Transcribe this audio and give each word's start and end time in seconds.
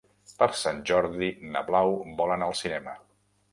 Per 0.37 0.45
Sant 0.61 0.79
Jordi 0.91 1.29
na 1.57 1.63
Blau 1.69 1.95
vol 2.25 2.35
anar 2.39 2.51
al 2.53 2.59
cinema. 2.65 2.99